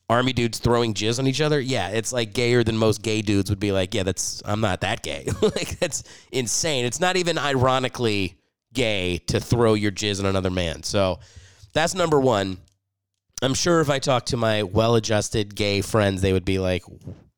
[0.08, 1.60] army dudes throwing jizz on each other?
[1.60, 4.80] Yeah, it's like gayer than most gay dudes would be like, yeah, that's I'm not
[4.80, 5.28] that gay.
[5.42, 6.86] like that's insane.
[6.86, 8.38] It's not even ironically
[8.72, 10.84] gay to throw your jizz on another man.
[10.84, 11.20] So
[11.74, 12.56] that's number one.
[13.42, 16.82] I'm sure if I talk to my well-adjusted gay friends, they would be like,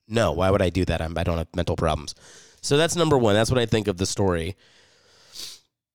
[0.06, 1.02] "No, why would I do that?
[1.02, 2.14] I'm, I don't have mental problems."
[2.60, 3.34] So that's number one.
[3.34, 4.54] That's what I think of the story.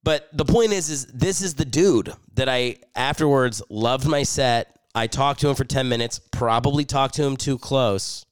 [0.05, 4.79] But the point is, is this is the dude that I afterwards loved my set.
[4.93, 6.19] I talked to him for ten minutes.
[6.31, 8.23] Probably talked to him too close.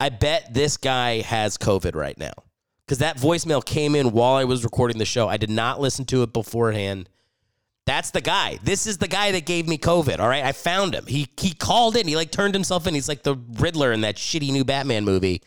[0.00, 2.32] I bet this guy has COVID right now
[2.84, 5.28] because that voicemail came in while I was recording the show.
[5.28, 7.08] I did not listen to it beforehand.
[7.86, 8.58] That's the guy.
[8.64, 10.18] This is the guy that gave me COVID.
[10.18, 11.06] All right, I found him.
[11.06, 12.08] He he called in.
[12.08, 12.94] He like turned himself in.
[12.94, 15.40] He's like the Riddler in that shitty new Batman movie.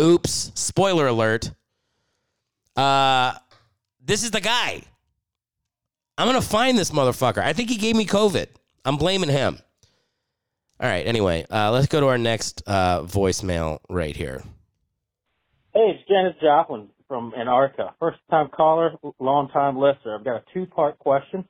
[0.00, 0.52] Oops!
[0.54, 1.52] Spoiler alert.
[2.74, 3.34] Uh,
[4.06, 4.82] this is the guy.
[6.16, 7.42] I'm gonna find this motherfucker.
[7.42, 8.46] I think he gave me COVID.
[8.84, 9.58] I'm blaming him.
[10.80, 11.06] All right.
[11.06, 14.42] Anyway, uh, let's go to our next uh, voicemail right here.
[15.74, 17.94] Hey, it's Janis Joplin from Antarctica.
[17.98, 20.16] First time caller, long time listener.
[20.18, 21.44] I've got a two part question.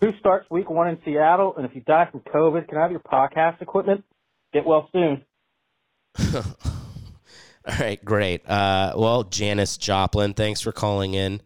[0.00, 1.54] Who starts week one in Seattle?
[1.56, 4.04] And if you die from COVID, can I have your podcast equipment?
[4.52, 5.24] Get well soon.
[6.34, 8.48] All right, great.
[8.48, 11.40] Uh, well, Janis Joplin, thanks for calling in.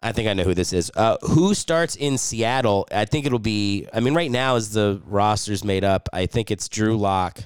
[0.00, 0.92] I think I know who this is.
[0.94, 2.86] Uh, who starts in Seattle?
[2.92, 3.88] I think it'll be.
[3.92, 7.42] I mean, right now as the roster's made up, I think it's Drew Lock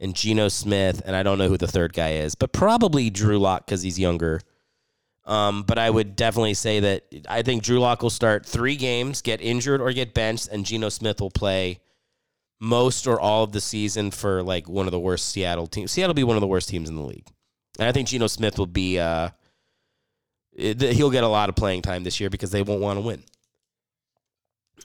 [0.00, 3.38] and Geno Smith, and I don't know who the third guy is, but probably Drew
[3.38, 4.40] Lock because he's younger.
[5.26, 9.22] Um, but I would definitely say that I think Drew Lock will start three games,
[9.22, 11.78] get injured or get benched, and Geno Smith will play
[12.58, 15.92] most or all of the season for like one of the worst Seattle teams.
[15.92, 17.28] Seattle will be one of the worst teams in the league,
[17.78, 18.98] and I think Geno Smith will be.
[18.98, 19.28] Uh,
[20.60, 23.00] it- he'll get a lot of playing time this year because they won't want to
[23.02, 23.22] win.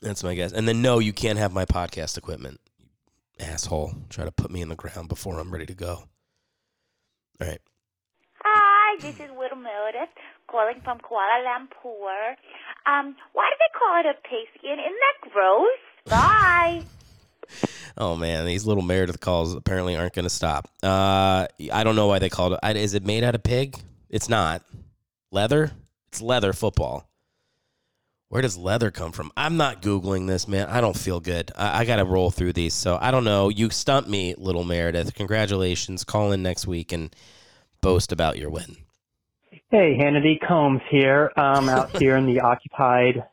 [0.02, 0.52] That's my guess.
[0.52, 2.86] And then no, you can't have my podcast equipment, you
[3.40, 3.94] asshole.
[4.10, 6.04] Try to put me in the ground before I'm ready to go.
[7.42, 7.60] All right.
[8.44, 10.10] Hi, this is Widow Meredith
[10.50, 12.36] calling from Kuala Lumpur.
[12.86, 14.74] Um, why do they call it a pigskin?
[14.80, 15.80] Isn't that gross?
[16.06, 16.84] Bye.
[17.98, 20.68] Oh man, these little Meredith calls apparently aren't going to stop.
[20.84, 22.76] Uh, I don't know why they called it.
[22.76, 23.78] Is it made out of pig?
[24.10, 24.64] It's not.
[25.36, 25.72] Leather?
[26.08, 27.10] It's leather football.
[28.30, 29.34] Where does leather come from?
[29.36, 30.70] I'm not googling this, man.
[30.70, 31.52] I don't feel good.
[31.58, 33.50] I, I got to roll through these, so I don't know.
[33.50, 35.14] You stumped me, little Meredith.
[35.14, 36.06] Congratulations.
[36.06, 37.14] Call in next week and
[37.82, 38.78] boast about your win.
[39.72, 41.34] Hey, Hannity Combs here.
[41.36, 43.26] I'm out here in the occupied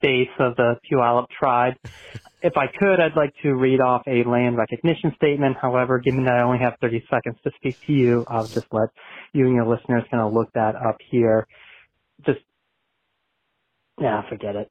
[0.00, 1.74] space of the Puyallup tribe.
[2.42, 5.56] If I could, I'd like to read off a land recognition statement.
[5.60, 8.88] However, given that I only have 30 seconds to speak to you, I'll just let
[9.32, 11.46] you and your listeners kind of look that up here.
[12.24, 12.40] Just,
[14.00, 14.68] yeah, forget it.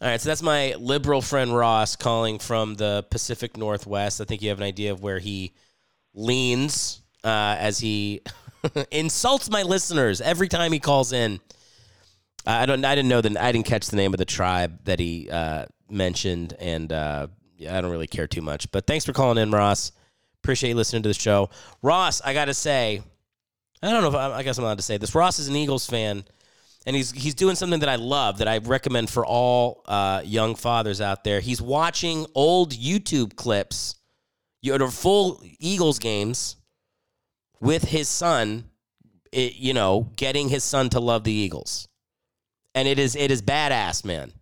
[0.00, 4.20] All right, so that's my liberal friend Ross calling from the Pacific Northwest.
[4.20, 5.54] I think you have an idea of where he
[6.14, 8.22] leans uh, as he
[8.92, 11.40] insults my listeners every time he calls in.
[12.46, 12.84] I don't.
[12.84, 13.36] I didn't know that.
[13.40, 17.28] I didn't catch the name of the tribe that he uh, mentioned, and uh,
[17.60, 18.70] I don't really care too much.
[18.72, 19.92] But thanks for calling in, Ross.
[20.42, 21.50] Appreciate you listening to the show,
[21.82, 22.20] Ross.
[22.20, 23.00] I got to say,
[23.82, 25.14] I don't know if I, I guess I'm allowed to say this.
[25.14, 26.24] Ross is an Eagles fan
[26.86, 30.54] and he's he's doing something that I love that I recommend for all uh, young
[30.54, 31.40] fathers out there.
[31.40, 33.96] He's watching old YouTube clips,
[34.60, 36.56] you know, full Eagles games
[37.60, 38.64] with his son.
[39.30, 41.88] It, you know, getting his son to love the Eagles,
[42.74, 44.32] and it is it is badass, man.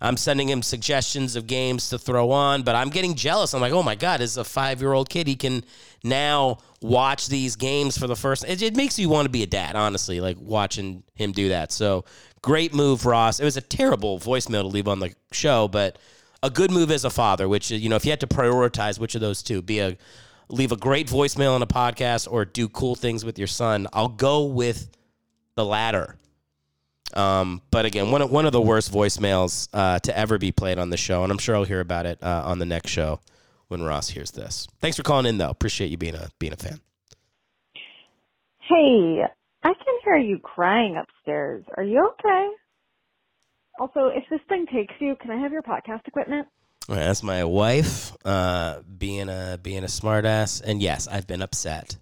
[0.00, 3.54] I'm sending him suggestions of games to throw on, but I'm getting jealous.
[3.54, 5.64] I'm like, oh my god, as a five year old kid, he can
[6.04, 8.44] now watch these games for the first.
[8.46, 11.72] It, it makes you want to be a dad, honestly, like watching him do that.
[11.72, 12.04] So
[12.42, 13.40] great move, Ross.
[13.40, 15.98] It was a terrible voicemail to leave on the show, but
[16.42, 17.48] a good move as a father.
[17.48, 19.96] Which you know, if you had to prioritize which of those two, be a
[20.48, 24.08] leave a great voicemail on a podcast or do cool things with your son, I'll
[24.08, 24.90] go with
[25.54, 26.16] the latter.
[27.14, 30.78] Um, but again, one of, one of the worst voicemails uh, to ever be played
[30.78, 33.20] on the show, and I'm sure I'll hear about it uh, on the next show
[33.68, 34.66] when Ross hears this.
[34.80, 35.50] Thanks for calling in, though.
[35.50, 36.80] Appreciate you being a being a fan.
[38.60, 39.22] Hey,
[39.62, 41.64] I can hear you crying upstairs.
[41.76, 42.48] Are you okay?
[43.78, 46.48] Also, if this thing takes you, can I have your podcast equipment?
[46.88, 51.96] Right, that's my wife uh, being a being a smartass, and yes, I've been upset.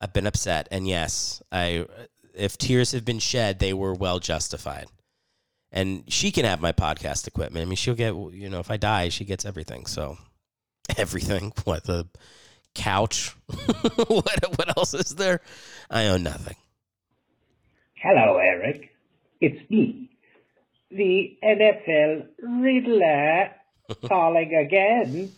[0.00, 1.86] I've been upset, and yes, I
[2.36, 4.86] if tears have been shed, they were well justified.
[5.72, 7.62] And she can have my podcast equipment.
[7.62, 9.86] I mean, she'll get you know if I die, she gets everything.
[9.86, 10.18] So
[10.96, 11.52] everything.
[11.64, 12.06] What the
[12.74, 13.34] couch?
[13.46, 15.40] what what else is there?
[15.90, 16.56] I own nothing.
[17.94, 18.90] Hello, Eric.
[19.40, 20.10] It's me,
[20.90, 23.50] the NFL Riddler,
[24.08, 25.32] calling again.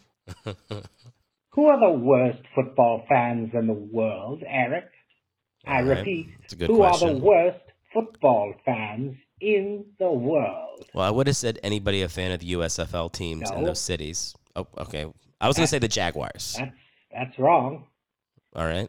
[1.50, 4.90] Who are the worst football fans in the world, Eric?
[5.68, 5.98] I right.
[5.98, 7.60] repeat, It's a good who are the worst
[7.92, 10.86] football fans in the world?
[10.94, 14.34] Well, I would have said anybody a fan of the USFL teams in those cities.
[14.56, 15.06] Oh, okay.
[15.40, 16.56] I was going to say the Jaguars.
[16.58, 16.72] That's
[17.12, 17.86] that's wrong.
[18.54, 18.88] All right.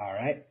[0.00, 0.46] All right,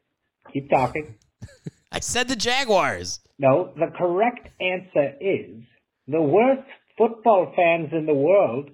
[0.53, 1.15] keep talking.
[1.91, 3.19] I said the Jaguars.
[3.39, 5.63] No, the correct answer is
[6.07, 8.69] the worst football fans in the world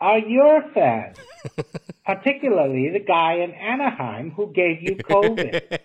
[0.00, 1.16] are your fans,
[2.08, 5.78] particularly the guy in Anaheim who gave you COVID.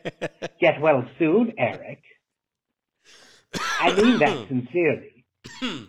[0.62, 2.02] Get well soon, Eric.
[3.82, 5.26] I mean that sincerely,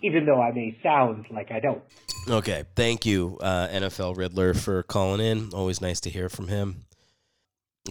[0.02, 1.82] even though I may sound like I don't.
[2.28, 2.64] Okay.
[2.74, 5.50] Thank you, uh, NFL Riddler, for calling in.
[5.54, 6.84] Always nice to hear from him.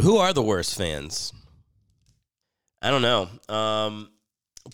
[0.01, 1.31] Who are the worst fans?
[2.81, 3.29] I don't know.
[3.47, 4.09] Um,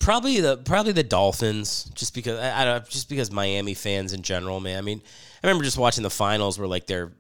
[0.02, 4.24] probably the probably the Dolphins, just because I, I don't just because Miami fans in
[4.24, 4.80] general, man.
[4.80, 5.04] I mean,
[5.44, 7.12] I remember just watching the finals where like their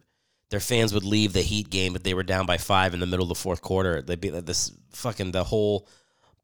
[0.49, 3.05] their fans would leave the Heat game, but they were down by five in the
[3.05, 4.01] middle of the fourth quarter.
[4.01, 5.87] They'd be like this fucking the whole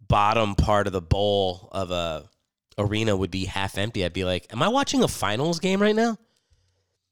[0.07, 2.29] bottom part of the bowl of a
[2.77, 4.05] arena would be half empty.
[4.05, 6.17] I'd be like, "Am I watching a finals game right now?"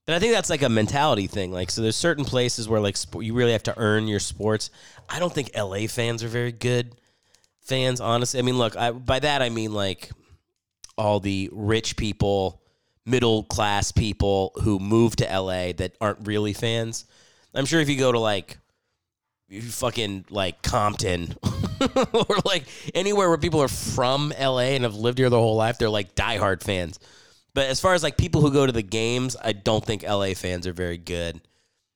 [0.06, 1.52] And I think that's like a mentality thing.
[1.52, 4.70] Like, so there's certain places where like sp- you really have to earn your sports.
[5.10, 6.96] I don't think LA fans are very good
[7.62, 8.40] fans, honestly.
[8.40, 10.12] I mean, look, I, by that I mean like
[10.98, 12.62] all the rich people,
[13.06, 17.06] middle class people who move to LA that aren't really fans.
[17.54, 18.58] I'm sure if you go to like
[19.50, 21.36] you fucking like Compton
[22.14, 22.64] or like
[22.96, 26.16] anywhere where people are from LA and have lived here their whole life, they're like
[26.16, 27.00] diehard fans.
[27.54, 30.34] But as far as like people who go to the games, I don't think LA
[30.34, 31.40] fans are very good,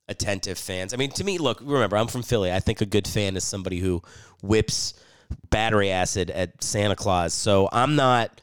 [0.08, 0.94] attentive fans.
[0.94, 2.52] I mean, to me, look, remember, I'm from Philly.
[2.52, 4.04] I think a good fan is somebody who
[4.44, 4.94] whips
[5.50, 7.34] battery acid at Santa Claus.
[7.34, 8.40] So I'm not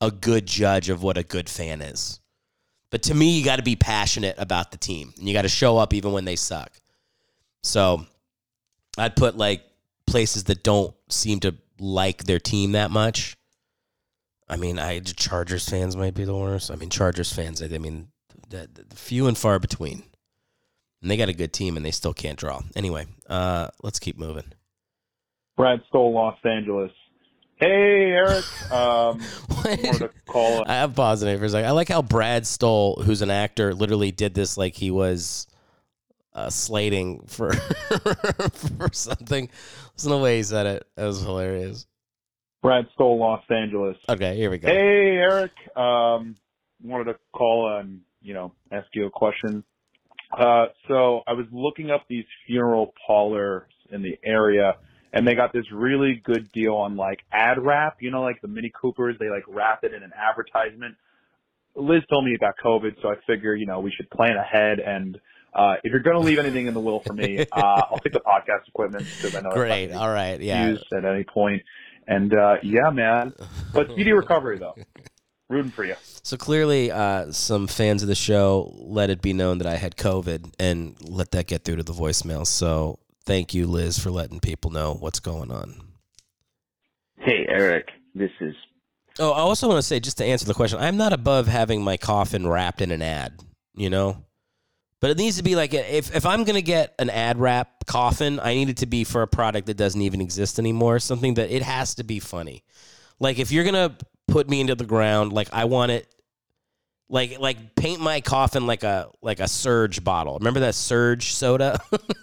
[0.00, 2.20] a good judge of what a good fan is.
[2.90, 5.48] But to me, you got to be passionate about the team and you got to
[5.48, 6.72] show up even when they suck.
[7.62, 8.06] So
[8.96, 9.62] I'd put like
[10.06, 13.36] places that don't seem to like their team that much.
[14.48, 16.70] I mean, I Chargers fans might be the worst.
[16.70, 17.62] I mean, Chargers fans.
[17.62, 18.08] I mean,
[18.48, 20.04] the, the few and far between.
[21.02, 22.60] And they got a good team, and they still can't draw.
[22.74, 24.52] Anyway, uh, let's keep moving.
[25.56, 26.90] Brad Stoll Los Angeles.
[27.56, 28.44] Hey, Eric.
[28.72, 29.20] Um,
[29.64, 30.64] wanted to.
[30.66, 31.68] I have paused it for a second.
[31.68, 35.46] I like how Brad Stoll, who's an actor, literally did this like he was
[36.34, 39.48] uh, slating for for something.
[39.94, 40.86] Listen to the way he said it.
[40.96, 41.86] That was hilarious.
[42.62, 43.96] Brad Stoll, Los Angeles.
[44.08, 44.68] Okay, here we go.
[44.68, 45.52] Hey, Eric.
[45.76, 46.36] Um,
[46.82, 49.64] wanted to call and you know ask you a question.
[50.36, 54.74] Uh, so I was looking up these funeral parlors in the area,
[55.12, 57.98] and they got this really good deal on like ad wrap.
[58.00, 60.96] You know, like the Mini Coopers, they like wrap it in an advertisement.
[61.74, 64.80] Liz told me you got COVID, so I figure you know we should plan ahead.
[64.80, 65.18] And
[65.54, 68.12] uh, if you're going to leave anything in the will for me, uh, I'll take
[68.12, 69.92] the podcast equipment because I know Great.
[69.92, 70.40] All right.
[70.40, 70.68] Yeah.
[70.68, 71.62] used at any point.
[72.06, 73.34] And uh, yeah, man.
[73.72, 74.74] But speedy recovery though.
[75.48, 75.94] Rooting for you.
[76.22, 79.96] So clearly, uh, some fans of the show let it be known that I had
[79.96, 82.46] COVID and let that get through to the voicemail.
[82.46, 85.80] So thank you, Liz, for letting people know what's going on.
[87.20, 87.90] Hey, Eric.
[88.14, 88.54] This is
[89.18, 91.82] Oh, I also want to say, just to answer the question, I'm not above having
[91.82, 93.40] my coffin wrapped in an ad,
[93.74, 94.24] you know?
[95.00, 97.86] But it needs to be like, if, if I'm going to get an ad wrap
[97.86, 100.98] coffin, I need it to be for a product that doesn't even exist anymore.
[101.00, 102.64] Something that it has to be funny.
[103.18, 103.96] Like, if you're going to
[104.28, 106.12] put me into the ground, like, I want it,
[107.08, 110.38] like, like paint my coffin like a, like a Surge bottle.
[110.38, 111.80] Remember that Surge soda?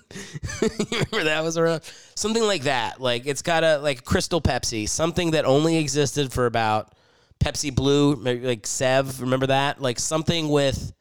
[0.91, 1.82] remember that was around?
[2.16, 3.01] Something like that.
[3.01, 6.93] Like, it's got a, like, Crystal Pepsi, something that only existed for about
[7.39, 9.22] Pepsi Blue, maybe like Sev.
[9.22, 9.82] Remember that?
[9.82, 10.93] Like, something with,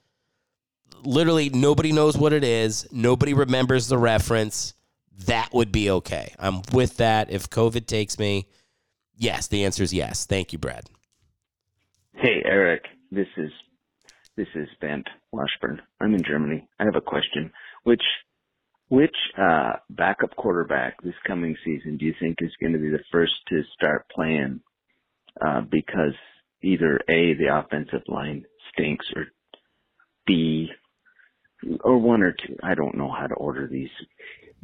[1.04, 2.86] literally nobody knows what it is.
[2.92, 4.74] Nobody remembers the reference.
[5.26, 6.34] That would be okay.
[6.38, 7.30] I'm with that.
[7.30, 8.48] If COVID takes me,
[9.16, 10.26] yes, the answer is yes.
[10.26, 10.84] Thank you, Brad.
[12.14, 12.84] Hey, Eric.
[13.10, 13.50] This is
[14.36, 15.80] this is Bent Washburn.
[16.00, 16.66] I'm in Germany.
[16.80, 17.52] I have a question.
[17.84, 18.02] Which
[18.88, 23.04] which uh, backup quarterback this coming season do you think is going to be the
[23.10, 24.60] first to start playing?
[25.44, 26.14] Uh, because
[26.62, 29.26] either a the offensive line stinks, or
[30.26, 30.68] b
[31.82, 32.56] or one or two.
[32.62, 33.90] I don't know how to order these.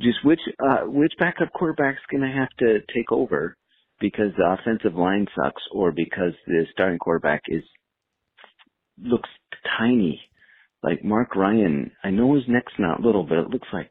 [0.01, 3.57] Just which uh, which backup quarterback's going to have to take over
[4.01, 7.63] because the offensive line sucks, or because the starting quarterback is
[9.03, 9.29] looks
[9.79, 10.21] tiny.
[10.83, 13.91] Like Matt Ryan, I know his neck's not little, but it looks like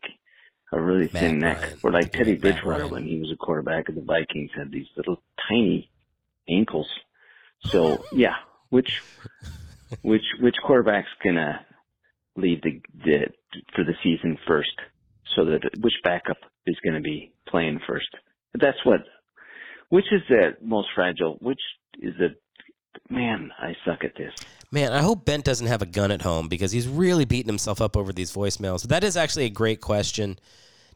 [0.71, 1.61] a really Matt thin neck.
[1.61, 1.79] Ryan.
[1.83, 5.21] Or like Teddy Bridgewater when he was a quarterback of the Vikings had these little
[5.47, 5.89] tiny
[6.47, 6.87] ankles.
[7.65, 8.35] So yeah,
[8.69, 9.01] which
[10.01, 11.65] which which quarterback's gonna
[12.35, 13.27] lead the, the
[13.75, 14.73] for the season first?
[15.35, 18.09] So that which backup is gonna be playing first?
[18.53, 19.01] That's what.
[19.89, 21.37] Which is the most fragile?
[21.41, 21.59] Which
[21.99, 22.35] is the
[23.09, 23.51] man?
[23.59, 24.33] I suck at this.
[24.71, 27.81] Man, I hope Bent doesn't have a gun at home because he's really beating himself
[27.81, 28.81] up over these voicemails.
[28.81, 30.37] But that is actually a great question.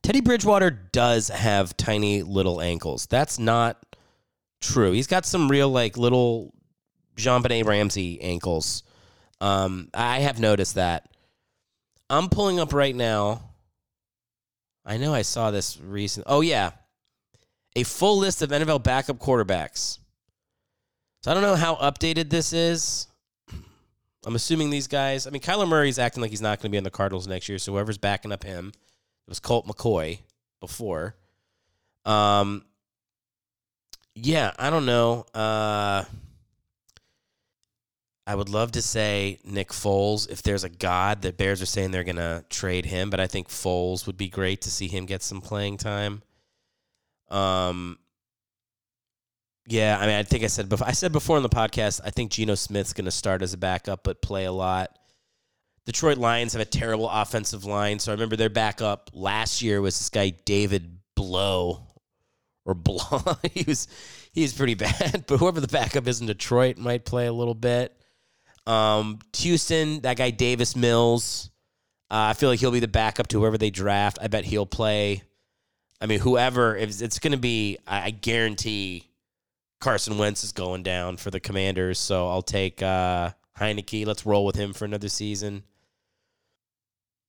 [0.03, 3.07] Teddy Bridgewater does have tiny little ankles.
[3.07, 3.83] That's not
[4.61, 4.91] true.
[4.91, 6.53] He's got some real like little
[7.17, 8.83] JonBenét Ramsey ankles.
[9.41, 11.09] Um, I have noticed that.
[12.09, 13.49] I'm pulling up right now.
[14.85, 16.25] I know I saw this recent.
[16.29, 16.71] Oh yeah,
[17.75, 19.99] a full list of NFL backup quarterbacks.
[21.24, 23.07] So I don't know how updated this is.
[24.26, 25.26] I'm assuming these guys.
[25.26, 27.47] I mean, Kyler Murray's acting like he's not going to be on the Cardinals next
[27.47, 27.57] year.
[27.59, 30.19] So whoever's backing up him, it was Colt McCoy
[30.59, 31.15] before.
[32.03, 32.65] Um,
[34.15, 35.26] yeah, I don't know.
[35.34, 36.03] Uh,
[38.28, 40.30] I would love to say Nick Foles.
[40.30, 43.28] If there's a god, the Bears are saying they're going to trade him, but I
[43.28, 46.21] think Foles would be great to see him get some playing time.
[47.30, 47.97] Um,
[49.68, 50.88] yeah, I mean, I think I said before.
[50.88, 52.01] I said before on the podcast.
[52.03, 54.97] I think Geno Smith's going to start as a backup, but play a lot.
[55.86, 59.97] Detroit Lions have a terrible offensive line, so I remember their backup last year was
[59.97, 61.82] this guy David Blough
[62.66, 63.36] or Blah.
[63.53, 63.88] he was
[64.34, 67.55] he was pretty bad, but whoever the backup is in Detroit might play a little
[67.55, 67.95] bit.
[68.66, 71.49] Um, Houston, that guy Davis Mills.
[72.11, 74.20] Uh, I feel like he'll be the backup to whoever they draft.
[74.22, 75.24] I bet he'll play.
[75.99, 79.12] I mean, whoever if it's going to be, I guarantee
[79.84, 81.99] Carson Wentz is going down for the Commanders.
[81.99, 84.05] So I'll take uh, Heinicke.
[84.05, 85.63] Let's roll with him for another season.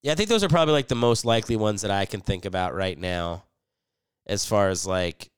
[0.02, 2.44] Yeah, I think those are probably like the most likely ones that I can think
[2.44, 3.44] about right now,
[4.26, 5.30] as far as like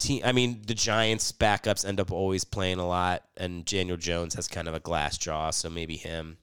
[0.00, 0.22] team.
[0.24, 4.48] I mean, the Giants backups end up always playing a lot, and Daniel Jones has
[4.48, 6.38] kind of a glass jaw, so maybe him.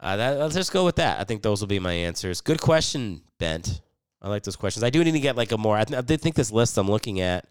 [0.00, 1.20] Uh, that, let's just go with that.
[1.20, 2.40] I think those will be my answers.
[2.40, 3.80] Good question, Bent.
[4.22, 4.84] I like those questions.
[4.84, 5.76] I do need to get like a more.
[5.76, 7.44] I, th- I think this list I'm looking at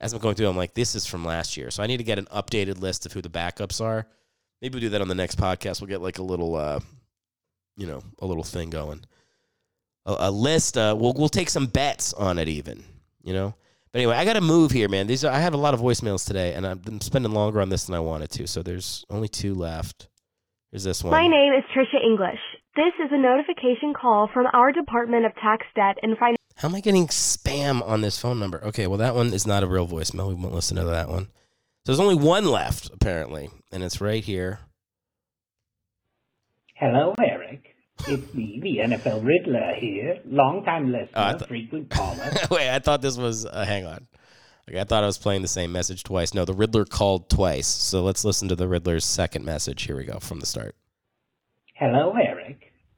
[0.00, 0.48] as I'm going through.
[0.48, 3.06] I'm like, this is from last year, so I need to get an updated list
[3.06, 4.06] of who the backups are.
[4.60, 5.80] Maybe we'll do that on the next podcast.
[5.80, 6.80] We'll get like a little, uh,
[7.76, 9.04] you know, a little thing going,
[10.04, 10.78] a, a list.
[10.78, 12.84] Uh, we'll we'll take some bets on it, even.
[13.22, 13.54] You know.
[13.92, 15.06] But anyway, I got to move here, man.
[15.06, 17.70] These are, I have a lot of voicemails today, and I've been spending longer on
[17.70, 18.46] this than I wanted to.
[18.46, 20.08] So there's only two left.
[20.70, 21.12] Here's this one.
[21.12, 22.40] My name is Trisha English.
[22.74, 26.36] This is a notification call from our Department of Tax, Debt, and Financial.
[26.56, 28.62] How am I getting spam on this phone number?
[28.64, 30.28] Okay, well that one is not a real voicemail.
[30.28, 31.24] We won't listen to that one.
[31.24, 34.60] So there's only one left apparently, and it's right here.
[36.74, 37.74] Hello, Eric.
[38.06, 42.30] It's me, the NFL Riddler here, longtime listener, Oh, I thought- frequent caller.
[42.50, 43.46] Wait, I thought this was.
[43.46, 44.06] Uh, hang on.
[44.68, 46.34] Okay, I thought I was playing the same message twice.
[46.34, 47.66] No, the Riddler called twice.
[47.68, 49.84] So let's listen to the Riddler's second message.
[49.84, 50.74] Here we go from the start.
[51.76, 52.35] Hello, Eric.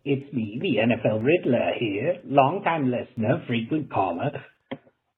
[0.04, 4.44] It's me, the NFL Riddler here, longtime listener, frequent caller.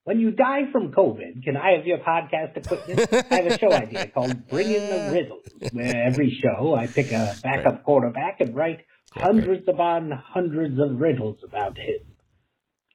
[0.03, 3.07] When you die from COVID, can I have your podcast equipment?
[3.31, 7.11] I have a show idea called Bring in the Riddles, where every show I pick
[7.11, 8.79] a backup quarterback and write
[9.11, 11.99] hundreds upon hundreds of riddles about him.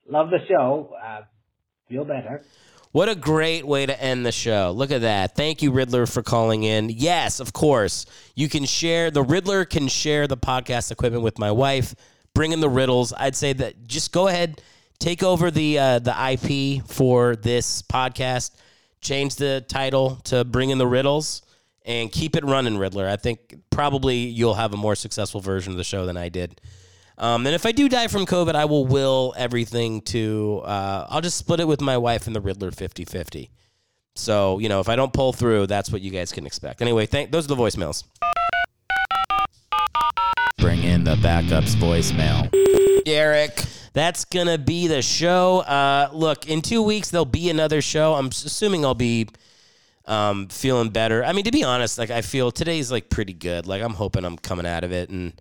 [0.08, 0.92] Love the show.
[1.00, 1.20] Uh,
[1.88, 2.44] feel better.
[2.96, 4.72] What a great way to end the show.
[4.74, 5.36] Look at that.
[5.36, 6.88] Thank you, Riddler, for calling in.
[6.88, 8.06] Yes, of course.
[8.34, 11.94] You can share, the Riddler can share the podcast equipment with my wife.
[12.32, 13.12] Bring in the riddles.
[13.12, 14.62] I'd say that just go ahead,
[14.98, 18.52] take over the uh, the IP for this podcast,
[19.02, 21.42] change the title to Bring in the Riddles,
[21.84, 23.06] and keep it running, Riddler.
[23.06, 26.62] I think probably you'll have a more successful version of the show than I did.
[27.18, 31.22] Um, and if I do die from COVID, I will will everything to, uh, I'll
[31.22, 33.50] just split it with my wife and the Riddler 50 50.
[34.14, 36.82] So, you know, if I don't pull through, that's what you guys can expect.
[36.82, 38.04] Anyway, thank, those are the voicemails.
[40.58, 42.50] Bring in the backups voicemail.
[43.06, 43.62] Eric.
[43.92, 45.60] That's going to be the show.
[45.60, 48.14] Uh, look, in two weeks, there'll be another show.
[48.14, 49.28] I'm assuming I'll be
[50.04, 51.24] um, feeling better.
[51.24, 53.66] I mean, to be honest, like, I feel today's like pretty good.
[53.66, 55.08] Like, I'm hoping I'm coming out of it.
[55.08, 55.32] And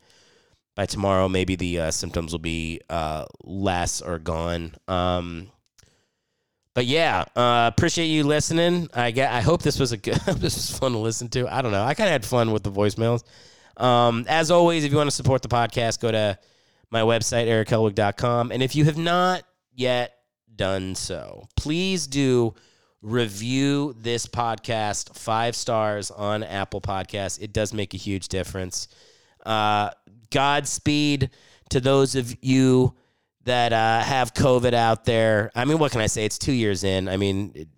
[0.75, 4.75] by tomorrow, maybe the uh, symptoms will be uh, less or gone.
[4.87, 5.51] Um,
[6.73, 8.89] but yeah, uh, appreciate you listening.
[8.93, 9.31] I get.
[9.31, 10.15] I hope this was a good.
[10.27, 11.47] this was fun to listen to.
[11.53, 11.83] I don't know.
[11.83, 13.23] I kind of had fun with the voicemails.
[13.77, 16.37] Um, as always, if you want to support the podcast, go to
[16.91, 18.51] my website, erichellwig.com.
[18.51, 20.13] And if you have not yet
[20.53, 22.53] done so, please do
[23.01, 27.41] review this podcast five stars on Apple Podcasts.
[27.41, 28.89] It does make a huge difference.
[29.45, 29.91] Uh,
[30.35, 31.29] Godspeed
[31.69, 32.93] to those of you
[33.45, 35.49] that uh, have COVID out there.
[35.55, 36.25] I mean, what can I say?
[36.25, 37.07] It's two years in.
[37.07, 37.69] I mean, it,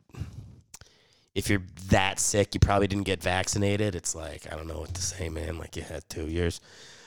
[1.35, 3.93] if you're that sick, you probably didn't get vaccinated.
[3.93, 5.59] It's like I don't know what to say, man.
[5.59, 6.59] Like you had two years.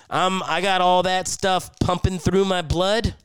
[0.08, 3.16] Um, I got all that stuff pumping through my blood.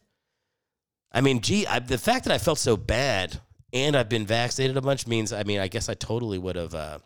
[1.12, 3.40] I mean, gee, I, the fact that I felt so bad
[3.72, 6.74] and I've been vaccinated a bunch means, I mean, I guess I totally would have,
[6.74, 7.00] uh,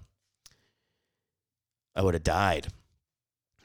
[1.93, 2.67] I would have died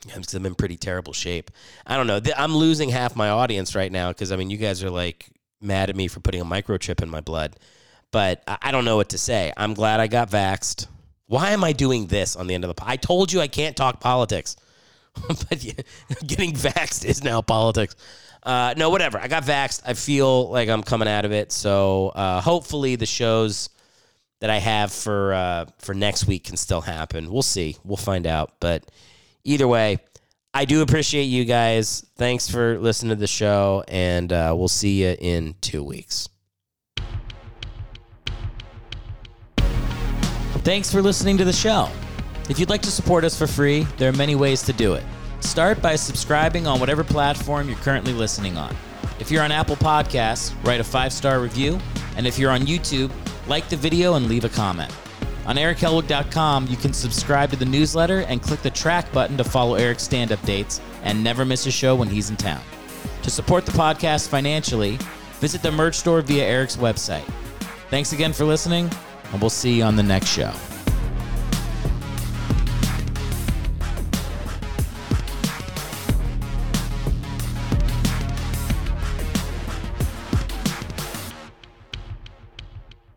[0.05, 1.50] because I'm in pretty terrible shape.
[1.86, 2.20] I don't know.
[2.36, 5.28] I'm losing half my audience right now because I mean, you guys are like
[5.61, 7.57] mad at me for putting a microchip in my blood,
[8.11, 9.52] but I don't know what to say.
[9.57, 10.86] I'm glad I got vaxxed.
[11.26, 12.74] Why am I doing this on the end of the?
[12.74, 14.57] Po- I told you I can't talk politics,
[15.28, 15.50] but
[16.26, 17.96] getting vaxxed is now politics.
[18.42, 19.18] Uh, no, whatever.
[19.18, 19.82] I got vaxxed.
[19.86, 21.50] I feel like I'm coming out of it.
[21.50, 23.70] So uh, hopefully the shows
[24.40, 27.30] that I have for uh, for next week can still happen.
[27.30, 27.78] We'll see.
[27.84, 28.52] We'll find out.
[28.61, 28.84] But
[29.45, 29.99] either way,
[30.53, 32.07] I do appreciate you guys.
[32.16, 36.28] Thanks for listening to the show, and uh, we'll see you in two weeks.
[40.64, 41.90] Thanks for listening to the show.
[42.49, 45.05] If you'd like to support us for free, there are many ways to do it.
[45.40, 48.74] Start by subscribing on whatever platform you're currently listening on.
[49.18, 51.78] If you're on Apple Podcasts, write a five star review.
[52.16, 53.11] And if you're on YouTube,
[53.47, 54.95] like the video and leave a comment.
[55.47, 59.74] On erichellwig.com, you can subscribe to the newsletter and click the track button to follow
[59.74, 62.62] Eric's stand up dates and never miss a show when he's in town.
[63.22, 64.99] To support the podcast financially,
[65.40, 67.28] visit the merch store via Eric's website.
[67.90, 68.90] Thanks again for listening,
[69.32, 70.53] and we'll see you on the next show.